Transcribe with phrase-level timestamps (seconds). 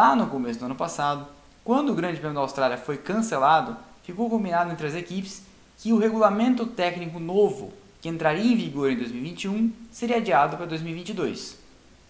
[0.00, 1.26] lá no começo do ano passado,
[1.62, 5.42] quando o Grande Prêmio da Austrália foi cancelado, ficou combinado entre as equipes
[5.76, 11.58] que o regulamento técnico novo, que entraria em vigor em 2021, seria adiado para 2022.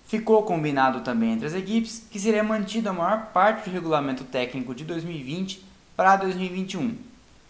[0.07, 4.73] Ficou combinado também entre as equipes que seria mantida a maior parte do regulamento técnico
[4.73, 5.61] de 2020
[5.97, 6.97] para 2021.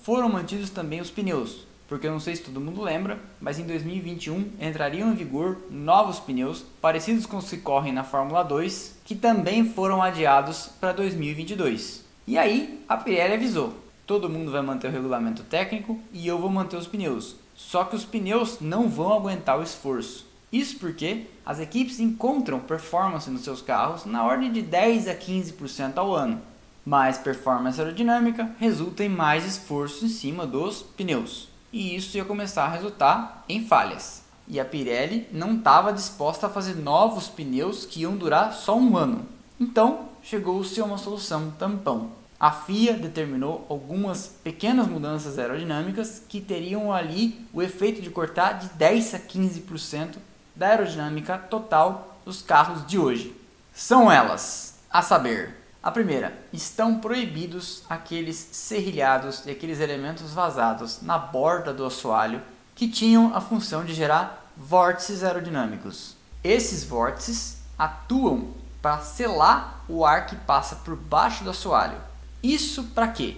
[0.00, 3.64] Foram mantidos também os pneus, porque eu não sei se todo mundo lembra, mas em
[3.64, 9.16] 2021 entrariam em vigor novos pneus parecidos com os que correm na Fórmula 2, que
[9.16, 12.04] também foram adiados para 2022.
[12.28, 13.74] E aí a Pirelli avisou:
[14.06, 17.34] todo mundo vai manter o regulamento técnico e eu vou manter os pneus.
[17.56, 20.28] Só que os pneus não vão aguentar o esforço.
[20.52, 25.96] Isso porque as equipes encontram performance nos seus carros na ordem de 10 a 15%
[25.96, 26.40] ao ano.
[26.86, 31.49] Mais performance aerodinâmica resulta em mais esforço em cima dos pneus.
[31.72, 34.22] E isso ia começar a resultar em falhas.
[34.48, 38.96] E a Pirelli não estava disposta a fazer novos pneus que iam durar só um
[38.96, 39.26] ano.
[39.58, 46.90] Então chegou-se a uma solução tampão a FIA determinou algumas pequenas mudanças aerodinâmicas que teriam
[46.90, 50.16] ali o efeito de cortar de 10 a 15%
[50.56, 53.36] da aerodinâmica total dos carros de hoje.
[53.74, 61.18] São elas, a saber, a primeira, estão proibidos aqueles serrilhados e aqueles elementos vazados na
[61.18, 62.42] borda do assoalho
[62.74, 66.16] que tinham a função de gerar vórtices aerodinâmicos.
[66.44, 68.48] Esses vórtices atuam
[68.82, 72.10] para selar o ar que passa por baixo do assoalho
[72.42, 73.36] isso para quê?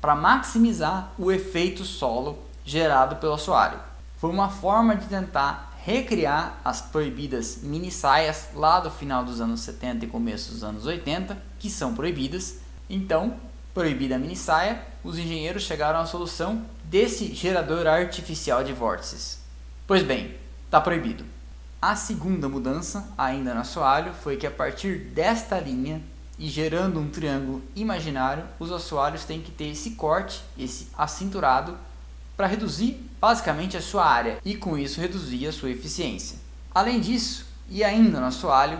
[0.00, 3.78] Para maximizar o efeito solo gerado pelo assoalho.
[4.18, 9.60] Foi uma forma de tentar recriar as proibidas mini saias lá do final dos anos
[9.60, 12.58] 70 e começo dos anos 80, que são proibidas.
[12.88, 13.34] Então,
[13.72, 19.38] proibida a mini saia, os engenheiros chegaram à solução desse gerador artificial de vórtices.
[19.86, 20.34] Pois bem,
[20.66, 21.24] está proibido.
[21.80, 26.02] A segunda mudança, ainda no assoalho, foi que a partir desta linha
[26.38, 31.76] e gerando um triângulo imaginário, os assoalhos têm que ter esse corte, esse acinturado,
[32.40, 36.38] para reduzir basicamente a sua área e com isso reduzir a sua eficiência.
[36.74, 38.78] Além disso, e ainda no assoalho,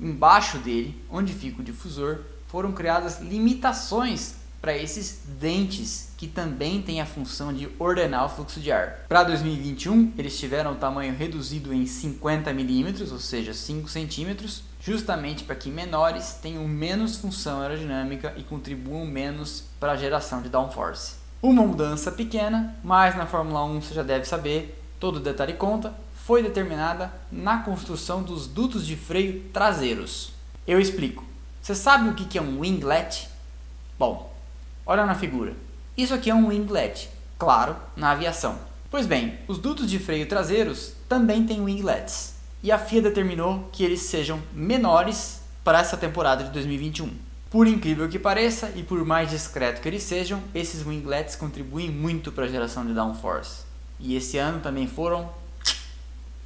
[0.00, 7.02] embaixo dele, onde fica o difusor, foram criadas limitações para esses dentes que também têm
[7.02, 9.04] a função de ordenar o fluxo de ar.
[9.10, 15.44] Para 2021, eles tiveram o tamanho reduzido em 50 milímetros, ou seja, 5 centímetros, justamente
[15.44, 21.20] para que menores tenham menos função aerodinâmica e contribuam menos para a geração de downforce.
[21.42, 25.92] Uma mudança pequena, mas na Fórmula 1 você já deve saber, todo detalhe conta,
[26.24, 30.32] foi determinada na construção dos dutos de freio traseiros.
[30.66, 31.24] Eu explico.
[31.60, 33.28] Você sabe o que é um winglet?
[33.98, 34.32] Bom,
[34.84, 35.54] Olha na figura.
[35.96, 37.08] Isso aqui é um winglet,
[37.38, 38.58] claro, na aviação.
[38.90, 43.84] Pois bem, os dutos de freio traseiros também têm winglets, e a FIA determinou que
[43.84, 47.12] eles sejam menores para essa temporada de 2021.
[47.52, 52.32] Por incrível que pareça, e por mais discreto que eles sejam, esses winglets contribuem muito
[52.32, 53.64] para a geração de downforce.
[54.00, 55.30] E esse ano também foram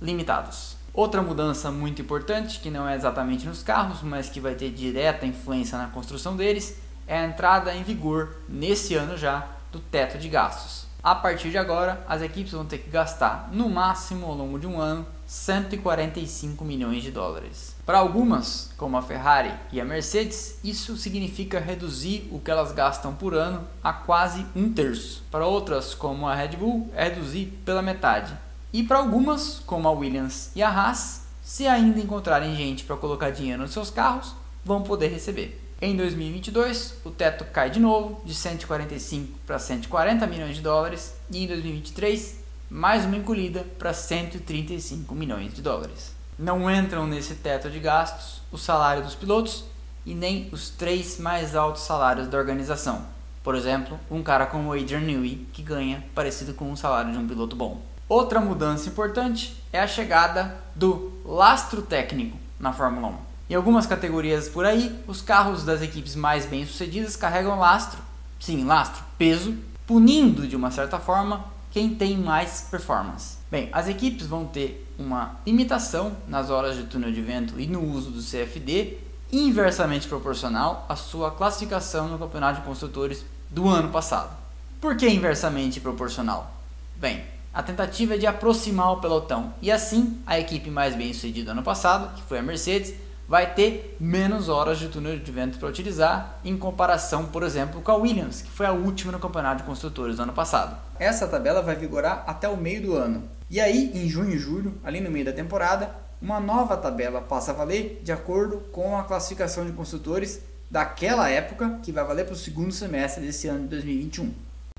[0.02, 0.76] limitados.
[0.92, 5.24] Outra mudança muito importante, que não é exatamente nos carros, mas que vai ter direta
[5.24, 10.28] influência na construção deles, é a entrada em vigor nesse ano já do teto de
[10.28, 10.88] gastos.
[11.04, 14.66] A partir de agora, as equipes vão ter que gastar no máximo ao longo de
[14.66, 17.74] um ano 145 milhões de dólares.
[17.84, 23.14] Para algumas, como a Ferrari e a Mercedes, isso significa reduzir o que elas gastam
[23.14, 25.24] por ano a quase um terço.
[25.30, 28.32] Para outras, como a Red Bull, é reduzir pela metade.
[28.72, 33.30] E para algumas, como a Williams e a Haas, se ainda encontrarem gente para colocar
[33.30, 35.62] dinheiro nos seus carros, vão poder receber.
[35.80, 41.44] Em 2022, o teto cai de novo, de 145 para 140 milhões de dólares, e
[41.44, 46.12] em 2023, mais uma encolhida para 135 milhões de dólares.
[46.38, 49.64] Não entram nesse teto de gastos o salário dos pilotos
[50.04, 53.06] e nem os três mais altos salários da organização.
[53.42, 57.28] Por exemplo, um cara como Adrian Newey, que ganha parecido com o salário de um
[57.28, 57.80] piloto bom.
[58.08, 63.14] Outra mudança importante é a chegada do lastro técnico na Fórmula 1.
[63.50, 68.00] Em algumas categorias por aí, os carros das equipes mais bem-sucedidas carregam lastro,
[68.40, 69.56] sim, lastro, peso,
[69.86, 71.44] punindo de uma certa forma
[71.76, 73.36] quem tem mais performance.
[73.50, 77.84] Bem, as equipes vão ter uma limitação nas horas de túnel de vento e no
[77.92, 78.96] uso do CFD,
[79.30, 84.34] inversamente proporcional à sua classificação no Campeonato de Construtores do ano passado.
[84.80, 86.50] Por que inversamente proporcional?
[86.96, 91.52] Bem, a tentativa é de aproximar o pelotão e assim a equipe mais bem sucedida
[91.52, 92.94] ano passado, que foi a Mercedes,
[93.28, 97.90] vai ter menos horas de túnel de vento para utilizar em comparação, por exemplo, com
[97.90, 100.76] a Williams, que foi a última no campeonato de construtores do ano passado.
[100.98, 103.24] Essa tabela vai vigorar até o meio do ano.
[103.50, 105.90] E aí, em junho e julho, ali no meio da temporada,
[106.20, 110.40] uma nova tabela passa a valer de acordo com a classificação de construtores
[110.70, 114.32] daquela época que vai valer para o segundo semestre desse ano de 2021.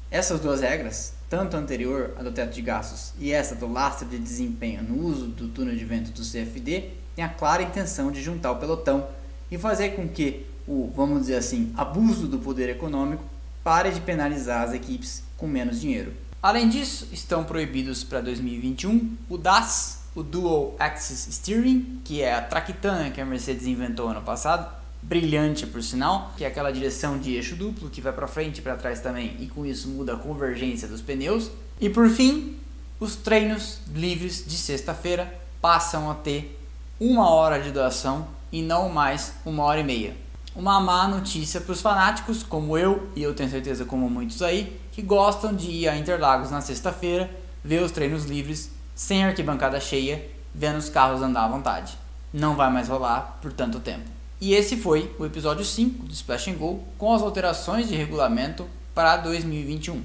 [0.09, 4.07] Essas duas regras, tanto a anterior, a do teto de gastos, e essa do lastro
[4.07, 8.21] de desempenho no uso do túnel de vento do CFD, têm a clara intenção de
[8.21, 9.07] juntar o pelotão
[9.49, 13.23] e fazer com que o, vamos dizer assim, abuso do poder econômico
[13.63, 16.13] pare de penalizar as equipes com menos dinheiro.
[16.43, 22.41] Além disso, estão proibidos para 2021 o DAS, o Dual Axis Steering, que é a
[22.41, 24.71] traquitana que a Mercedes inventou ano passado,
[25.01, 28.61] brilhante por sinal, que é aquela direção de eixo duplo que vai para frente e
[28.61, 31.49] para trás também e com isso muda a convergência dos pneus.
[31.81, 32.57] E por fim,
[32.99, 36.56] os treinos livres de sexta-feira passam a ter
[36.99, 40.15] uma hora de duração e não mais uma hora e meia.
[40.55, 44.79] Uma má notícia para os fanáticos como eu e eu tenho certeza como muitos aí
[44.91, 47.29] que gostam de ir a Interlagos na sexta-feira,
[47.63, 51.95] ver os treinos livres sem arquibancada cheia, vendo os carros andar à vontade.
[52.33, 54.09] Não vai mais rolar por tanto tempo.
[54.41, 59.17] E esse foi o episódio 5 do Splash Go com as alterações de regulamento para
[59.17, 60.01] 2021.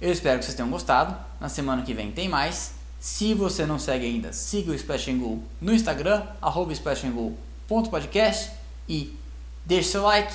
[0.00, 1.16] Eu espero que vocês tenham gostado.
[1.40, 2.75] Na semana que vem tem mais.
[3.06, 8.50] Se você não segue ainda, siga o Splash Go no Instagram, arroba splashandgo.podcast
[8.88, 9.16] e
[9.64, 10.34] deixe seu like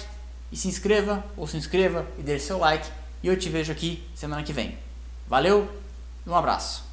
[0.50, 2.90] e se inscreva, ou se inscreva e deixe seu like.
[3.22, 4.78] E eu te vejo aqui semana que vem.
[5.28, 5.70] Valeu,
[6.26, 6.86] um abraço.